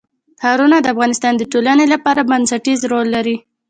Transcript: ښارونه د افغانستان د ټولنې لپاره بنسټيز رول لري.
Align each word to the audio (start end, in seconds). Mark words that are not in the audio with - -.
ښارونه 0.41 0.77
د 0.81 0.85
افغانستان 0.93 1.33
د 1.37 1.43
ټولنې 1.51 1.85
لپاره 1.93 2.27
بنسټيز 2.29 2.79
رول 2.91 3.07
لري. 3.15 3.37